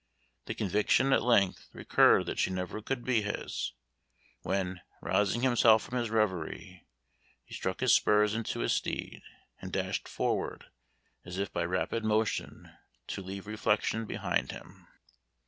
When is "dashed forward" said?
9.71-10.65